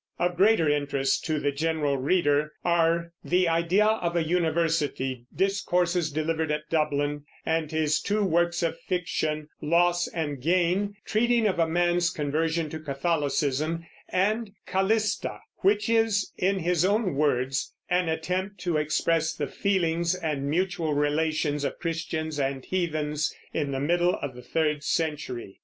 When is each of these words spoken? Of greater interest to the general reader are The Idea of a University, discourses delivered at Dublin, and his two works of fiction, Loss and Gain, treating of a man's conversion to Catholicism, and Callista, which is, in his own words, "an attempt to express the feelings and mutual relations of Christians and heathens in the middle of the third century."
Of 0.17 0.35
greater 0.35 0.67
interest 0.67 1.25
to 1.25 1.37
the 1.39 1.51
general 1.51 1.95
reader 1.95 2.53
are 2.65 3.11
The 3.23 3.47
Idea 3.47 3.85
of 3.85 4.15
a 4.15 4.23
University, 4.23 5.27
discourses 5.35 6.11
delivered 6.11 6.49
at 6.51 6.67
Dublin, 6.71 7.25
and 7.45 7.71
his 7.71 8.01
two 8.01 8.23
works 8.25 8.63
of 8.63 8.79
fiction, 8.79 9.47
Loss 9.61 10.07
and 10.07 10.41
Gain, 10.41 10.95
treating 11.05 11.45
of 11.47 11.59
a 11.59 11.67
man's 11.69 12.09
conversion 12.09 12.67
to 12.71 12.79
Catholicism, 12.79 13.85
and 14.09 14.49
Callista, 14.65 15.37
which 15.57 15.87
is, 15.87 16.31
in 16.35 16.57
his 16.57 16.83
own 16.83 17.13
words, 17.13 17.71
"an 17.87 18.09
attempt 18.09 18.59
to 18.61 18.77
express 18.77 19.35
the 19.35 19.45
feelings 19.45 20.15
and 20.15 20.49
mutual 20.49 20.95
relations 20.95 21.63
of 21.63 21.77
Christians 21.77 22.39
and 22.39 22.65
heathens 22.65 23.31
in 23.53 23.71
the 23.71 23.79
middle 23.79 24.15
of 24.15 24.33
the 24.33 24.41
third 24.41 24.83
century." 24.83 25.59